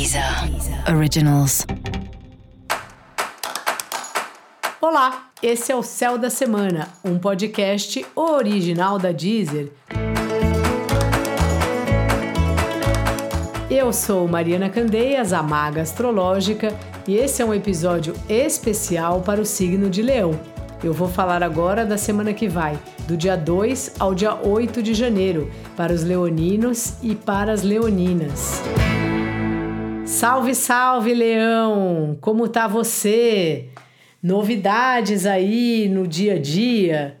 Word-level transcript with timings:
Deezer 0.00 0.24
Originals. 0.96 1.66
Olá, 4.80 5.28
esse 5.42 5.70
é 5.70 5.76
o 5.76 5.82
Céu 5.82 6.16
da 6.16 6.30
Semana, 6.30 6.88
um 7.04 7.18
podcast 7.18 8.06
original 8.16 8.98
da 8.98 9.12
Deezer. 9.12 9.70
Eu 13.70 13.92
sou 13.92 14.26
Mariana 14.26 14.70
Candeias, 14.70 15.34
a 15.34 15.42
maga 15.42 15.82
astrológica, 15.82 16.74
e 17.06 17.16
esse 17.16 17.42
é 17.42 17.44
um 17.44 17.52
episódio 17.52 18.14
especial 18.26 19.20
para 19.20 19.38
o 19.38 19.44
signo 19.44 19.90
de 19.90 20.00
Leão. 20.00 20.40
Eu 20.82 20.94
vou 20.94 21.08
falar 21.08 21.42
agora 21.42 21.84
da 21.84 21.98
semana 21.98 22.32
que 22.32 22.48
vai, 22.48 22.78
do 23.06 23.18
dia 23.18 23.36
2 23.36 23.96
ao 23.98 24.14
dia 24.14 24.34
8 24.34 24.82
de 24.82 24.94
janeiro, 24.94 25.52
para 25.76 25.92
os 25.92 26.02
leoninos 26.02 26.94
e 27.02 27.14
para 27.14 27.52
as 27.52 27.62
leoninas. 27.62 28.62
Salve, 30.10 30.54
salve, 30.56 31.14
Leão! 31.14 32.18
Como 32.20 32.48
tá 32.48 32.66
você? 32.66 33.68
Novidades 34.20 35.24
aí 35.24 35.88
no 35.88 36.06
dia 36.06 36.34
a 36.34 36.38
dia, 36.38 37.16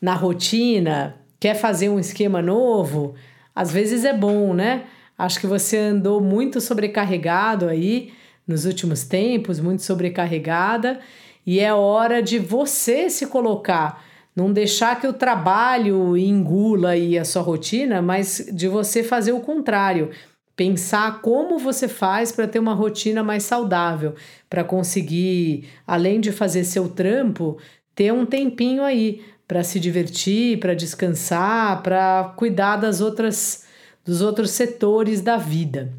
na 0.00 0.14
rotina? 0.14 1.16
Quer 1.40 1.54
fazer 1.54 1.88
um 1.88 1.98
esquema 1.98 2.42
novo? 2.42 3.14
Às 3.54 3.72
vezes 3.72 4.04
é 4.04 4.12
bom, 4.12 4.52
né? 4.52 4.84
Acho 5.18 5.40
que 5.40 5.46
você 5.46 5.78
andou 5.78 6.20
muito 6.20 6.60
sobrecarregado 6.60 7.66
aí 7.66 8.12
nos 8.46 8.66
últimos 8.66 9.04
tempos, 9.04 9.58
muito 9.58 9.82
sobrecarregada, 9.82 11.00
e 11.46 11.58
é 11.58 11.72
hora 11.72 12.22
de 12.22 12.38
você 12.38 13.08
se 13.08 13.26
colocar, 13.26 14.04
não 14.36 14.52
deixar 14.52 15.00
que 15.00 15.06
o 15.06 15.14
trabalho 15.14 16.16
engula 16.16 16.90
aí 16.90 17.18
a 17.18 17.24
sua 17.24 17.42
rotina, 17.42 18.02
mas 18.02 18.46
de 18.52 18.68
você 18.68 19.02
fazer 19.02 19.32
o 19.32 19.40
contrário 19.40 20.10
pensar 20.56 21.20
como 21.20 21.58
você 21.58 21.88
faz 21.88 22.30
para 22.30 22.46
ter 22.46 22.58
uma 22.58 22.74
rotina 22.74 23.22
mais 23.22 23.42
saudável, 23.42 24.14
para 24.48 24.62
conseguir, 24.62 25.68
além 25.86 26.20
de 26.20 26.30
fazer 26.30 26.64
seu 26.64 26.88
trampo, 26.88 27.58
ter 27.94 28.12
um 28.12 28.24
tempinho 28.24 28.82
aí 28.82 29.22
para 29.46 29.62
se 29.62 29.78
divertir, 29.78 30.58
para 30.58 30.74
descansar, 30.74 31.82
para 31.82 32.34
cuidar 32.36 32.76
das 32.76 33.00
outras 33.00 33.64
dos 34.04 34.20
outros 34.20 34.50
setores 34.50 35.22
da 35.22 35.38
vida. 35.38 35.90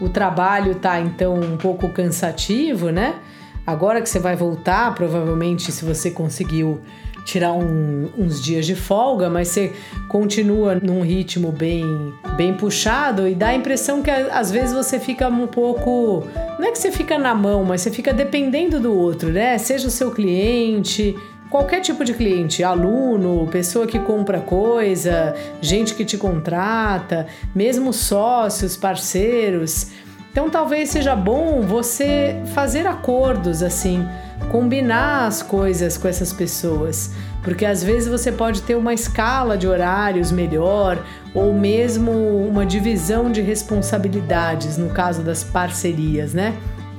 O 0.00 0.08
trabalho 0.08 0.76
tá 0.76 0.98
então 0.98 1.34
um 1.34 1.58
pouco 1.58 1.90
cansativo, 1.90 2.90
né? 2.90 3.20
Agora 3.66 4.00
que 4.00 4.08
você 4.08 4.18
vai 4.18 4.36
voltar, 4.36 4.94
provavelmente 4.94 5.72
se 5.72 5.84
você 5.84 6.10
conseguiu 6.10 6.80
tirar 7.26 7.52
um, 7.52 8.08
uns 8.16 8.40
dias 8.40 8.64
de 8.64 8.76
folga, 8.76 9.28
mas 9.28 9.48
você 9.48 9.72
continua 10.08 10.76
num 10.76 11.02
ritmo 11.02 11.50
bem, 11.50 11.84
bem 12.36 12.54
puxado 12.54 13.26
e 13.26 13.34
dá 13.34 13.48
a 13.48 13.54
impressão 13.54 14.00
que 14.00 14.10
às 14.10 14.50
vezes 14.50 14.72
você 14.72 15.00
fica 15.00 15.28
um 15.28 15.48
pouco. 15.48 16.24
Não 16.58 16.68
é 16.68 16.70
que 16.70 16.78
você 16.78 16.92
fica 16.92 17.18
na 17.18 17.34
mão, 17.34 17.64
mas 17.64 17.80
você 17.80 17.90
fica 17.90 18.14
dependendo 18.14 18.78
do 18.78 18.96
outro, 18.96 19.30
né? 19.30 19.58
Seja 19.58 19.88
o 19.88 19.90
seu 19.90 20.12
cliente, 20.12 21.16
qualquer 21.50 21.80
tipo 21.80 22.04
de 22.04 22.14
cliente, 22.14 22.62
aluno, 22.62 23.48
pessoa 23.50 23.88
que 23.88 23.98
compra 23.98 24.38
coisa, 24.38 25.34
gente 25.60 25.94
que 25.96 26.04
te 26.04 26.16
contrata, 26.16 27.26
mesmo 27.52 27.92
sócios, 27.92 28.76
parceiros. 28.76 29.88
Então 30.30 30.48
talvez 30.48 30.90
seja 30.90 31.16
bom 31.16 31.60
você 31.62 32.40
fazer 32.54 32.86
acordos 32.86 33.64
assim 33.64 34.06
combinar 34.50 35.26
as 35.26 35.42
coisas 35.42 35.98
com 35.98 36.08
essas 36.08 36.32
pessoas, 36.32 37.10
porque 37.42 37.64
às 37.64 37.82
vezes 37.82 38.08
você 38.08 38.30
pode 38.30 38.62
ter 38.62 38.74
uma 38.74 38.94
escala 38.94 39.56
de 39.56 39.66
horários 39.66 40.30
melhor 40.30 41.04
ou 41.34 41.52
mesmo 41.52 42.10
uma 42.46 42.64
divisão 42.64 43.30
de 43.30 43.40
responsabilidades 43.40 44.78
no 44.78 44.90
caso 44.90 45.22
das 45.22 45.44
parcerias, 45.44 46.32
né? 46.32 46.56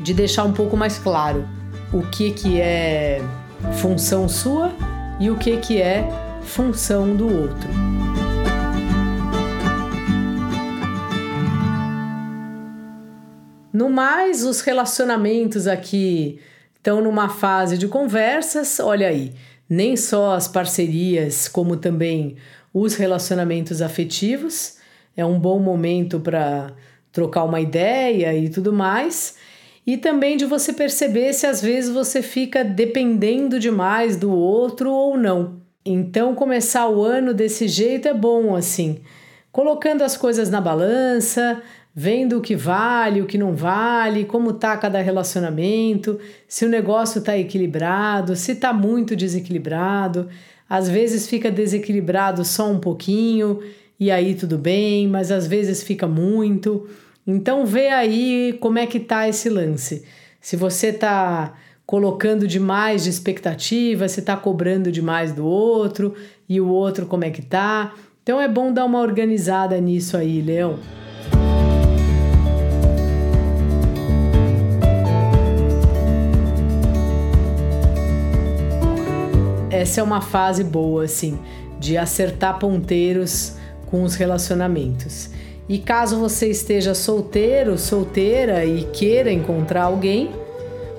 De 0.00 0.12
deixar 0.12 0.44
um 0.44 0.52
pouco 0.52 0.76
mais 0.76 0.98
claro 0.98 1.46
o 1.92 2.02
que 2.02 2.32
que 2.32 2.60
é 2.60 3.22
função 3.80 4.28
sua 4.28 4.72
e 5.18 5.30
o 5.30 5.36
que 5.36 5.56
que 5.58 5.80
é 5.80 6.08
função 6.42 7.16
do 7.16 7.26
outro. 7.26 7.68
No 13.72 13.88
mais, 13.88 14.44
os 14.44 14.60
relacionamentos 14.60 15.66
aqui 15.66 16.40
estão 16.78 17.02
numa 17.02 17.28
fase 17.28 17.76
de 17.76 17.86
conversas, 17.86 18.80
olha 18.80 19.08
aí, 19.08 19.34
nem 19.68 19.96
só 19.96 20.34
as 20.34 20.48
parcerias, 20.48 21.46
como 21.46 21.76
também 21.76 22.36
os 22.72 22.94
relacionamentos 22.94 23.82
afetivos. 23.82 24.78
É 25.16 25.24
um 25.24 25.38
bom 25.38 25.58
momento 25.58 26.18
para 26.20 26.72
trocar 27.12 27.44
uma 27.44 27.60
ideia 27.60 28.34
e 28.34 28.48
tudo 28.48 28.72
mais. 28.72 29.36
E 29.86 29.96
também 29.96 30.36
de 30.36 30.44
você 30.44 30.72
perceber 30.72 31.32
se 31.32 31.46
às 31.46 31.60
vezes 31.60 31.90
você 31.90 32.22
fica 32.22 32.62
dependendo 32.62 33.58
demais 33.58 34.16
do 34.16 34.30
outro 34.30 34.92
ou 34.92 35.16
não. 35.16 35.60
Então, 35.84 36.34
começar 36.34 36.88
o 36.88 37.02
ano 37.02 37.32
desse 37.32 37.66
jeito 37.66 38.06
é 38.06 38.12
bom, 38.12 38.54
assim, 38.54 39.00
colocando 39.50 40.02
as 40.02 40.16
coisas 40.16 40.50
na 40.50 40.60
balança, 40.60 41.62
vendo 42.00 42.38
o 42.38 42.40
que 42.40 42.54
vale, 42.54 43.20
o 43.20 43.26
que 43.26 43.36
não 43.36 43.56
vale, 43.56 44.24
como 44.24 44.52
tá 44.52 44.76
cada 44.76 45.00
relacionamento, 45.02 46.16
se 46.46 46.64
o 46.64 46.68
negócio 46.68 47.20
tá 47.20 47.36
equilibrado, 47.36 48.36
se 48.36 48.54
tá 48.54 48.72
muito 48.72 49.16
desequilibrado. 49.16 50.28
Às 50.70 50.88
vezes 50.88 51.26
fica 51.26 51.50
desequilibrado 51.50 52.44
só 52.44 52.70
um 52.70 52.78
pouquinho 52.78 53.58
e 53.98 54.12
aí 54.12 54.36
tudo 54.36 54.56
bem, 54.56 55.08
mas 55.08 55.32
às 55.32 55.48
vezes 55.48 55.82
fica 55.82 56.06
muito. 56.06 56.88
Então 57.26 57.66
vê 57.66 57.88
aí 57.88 58.56
como 58.60 58.78
é 58.78 58.86
que 58.86 59.00
tá 59.00 59.28
esse 59.28 59.48
lance. 59.48 60.04
Se 60.40 60.54
você 60.54 60.92
tá 60.92 61.54
colocando 61.84 62.46
demais 62.46 63.02
de 63.02 63.10
expectativa, 63.10 64.06
se 64.08 64.22
tá 64.22 64.36
cobrando 64.36 64.92
demais 64.92 65.32
do 65.32 65.44
outro 65.44 66.14
e 66.48 66.60
o 66.60 66.68
outro 66.68 67.06
como 67.06 67.24
é 67.24 67.30
que 67.30 67.42
tá. 67.42 67.92
Então 68.22 68.40
é 68.40 68.46
bom 68.46 68.72
dar 68.72 68.84
uma 68.84 69.00
organizada 69.00 69.80
nisso 69.80 70.16
aí, 70.16 70.40
Leão. 70.40 70.78
Essa 79.78 80.00
é 80.00 80.02
uma 80.02 80.20
fase 80.20 80.64
boa, 80.64 81.04
assim, 81.04 81.38
de 81.78 81.96
acertar 81.96 82.58
ponteiros 82.58 83.54
com 83.86 84.02
os 84.02 84.14
relacionamentos. 84.14 85.30
E 85.68 85.78
caso 85.78 86.18
você 86.18 86.48
esteja 86.50 86.94
solteiro, 86.94 87.78
solteira 87.78 88.64
e 88.64 88.84
queira 88.84 89.30
encontrar 89.30 89.84
alguém, 89.84 90.30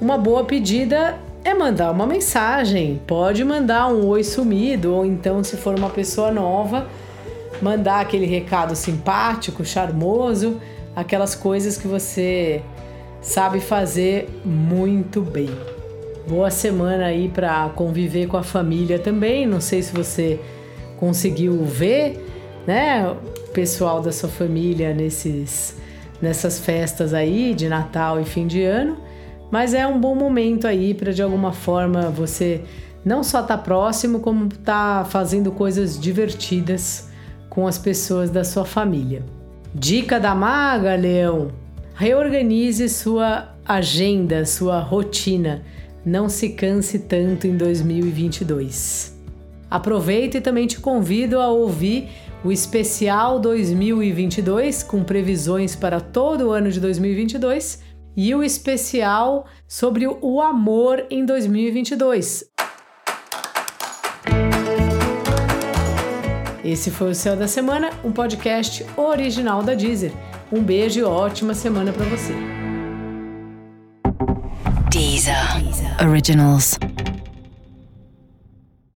uma 0.00 0.16
boa 0.16 0.44
pedida 0.44 1.18
é 1.44 1.52
mandar 1.52 1.90
uma 1.90 2.06
mensagem. 2.06 3.00
Pode 3.06 3.44
mandar 3.44 3.88
um 3.88 4.06
oi 4.06 4.24
sumido, 4.24 4.94
ou 4.94 5.04
então, 5.04 5.42
se 5.44 5.56
for 5.56 5.76
uma 5.76 5.90
pessoa 5.90 6.30
nova, 6.30 6.86
mandar 7.60 8.00
aquele 8.00 8.26
recado 8.26 8.74
simpático, 8.74 9.64
charmoso, 9.64 10.60
aquelas 10.94 11.34
coisas 11.34 11.76
que 11.76 11.86
você 11.86 12.62
sabe 13.20 13.60
fazer 13.60 14.28
muito 14.44 15.20
bem. 15.20 15.50
Boa 16.28 16.50
semana 16.50 17.06
aí 17.06 17.28
para 17.28 17.68
conviver 17.70 18.28
com 18.28 18.36
a 18.36 18.42
família 18.44 18.98
também. 18.98 19.44
Não 19.46 19.60
sei 19.60 19.82
se 19.82 19.92
você 19.92 20.38
conseguiu 20.96 21.64
ver, 21.64 22.24
né, 22.64 23.08
o 23.10 23.50
pessoal 23.50 24.00
da 24.00 24.12
sua 24.12 24.28
família 24.28 24.94
nesses 24.94 25.76
nessas 26.20 26.60
festas 26.60 27.12
aí 27.12 27.52
de 27.52 27.68
Natal 27.68 28.20
e 28.20 28.24
fim 28.24 28.46
de 28.46 28.62
ano, 28.62 28.96
mas 29.50 29.74
é 29.74 29.84
um 29.84 30.00
bom 30.00 30.14
momento 30.14 30.68
aí 30.68 30.94
para 30.94 31.12
de 31.12 31.20
alguma 31.20 31.50
forma 31.50 32.02
você 32.02 32.60
não 33.04 33.24
só 33.24 33.40
estar 33.40 33.56
tá 33.56 33.62
próximo, 33.62 34.20
como 34.20 34.46
estar 34.46 35.02
tá 35.02 35.04
fazendo 35.04 35.50
coisas 35.50 36.00
divertidas 36.00 37.10
com 37.50 37.66
as 37.66 37.76
pessoas 37.76 38.30
da 38.30 38.44
sua 38.44 38.64
família. 38.64 39.24
Dica 39.74 40.20
da 40.20 40.32
maga, 40.32 40.94
Leão: 40.94 41.48
reorganize 41.96 42.88
sua 42.88 43.48
agenda, 43.66 44.46
sua 44.46 44.78
rotina 44.78 45.62
não 46.04 46.28
se 46.28 46.50
canse 46.50 47.00
tanto 47.00 47.46
em 47.46 47.56
2022. 47.56 49.16
Aproveito 49.70 50.36
e 50.36 50.40
também 50.40 50.66
te 50.66 50.78
convido 50.78 51.40
a 51.40 51.48
ouvir 51.48 52.08
o 52.44 52.52
especial 52.52 53.38
2022 53.38 54.82
com 54.82 55.02
previsões 55.02 55.74
para 55.74 56.00
todo 56.00 56.48
o 56.48 56.50
ano 56.50 56.70
de 56.70 56.80
2022 56.80 57.80
e 58.16 58.34
o 58.34 58.42
especial 58.42 59.46
sobre 59.66 60.06
o 60.06 60.40
amor 60.40 61.06
em 61.10 61.24
2022. 61.24 62.44
Esse 66.64 66.90
foi 66.90 67.10
o 67.10 67.14
Céu 67.14 67.34
da 67.34 67.48
Semana, 67.48 67.90
um 68.04 68.12
podcast 68.12 68.86
original 68.96 69.62
da 69.62 69.74
Deezer. 69.74 70.12
Um 70.52 70.62
beijo 70.62 71.00
e 71.00 71.02
ótima 71.02 71.54
semana 71.54 71.92
para 71.92 72.04
você. 72.04 72.34
Deezer. 74.90 75.81
Originals. 76.02 76.78